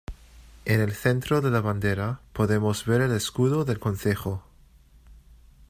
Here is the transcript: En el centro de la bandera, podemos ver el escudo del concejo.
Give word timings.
En 0.65 0.81
el 0.81 0.93
centro 0.93 1.41
de 1.41 1.51
la 1.51 1.61
bandera, 1.61 2.21
podemos 2.33 2.85
ver 2.87 3.01
el 3.01 3.11
escudo 3.11 3.65
del 3.65 3.77
concejo. 3.77 4.43